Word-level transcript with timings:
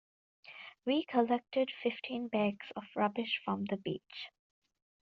We 0.83 1.05
collected 1.05 1.71
fifteen 1.83 2.27
bags 2.27 2.65
of 2.75 2.85
rubbish 2.95 3.39
from 3.45 3.65
the 3.65 3.77
beach. 3.77 4.31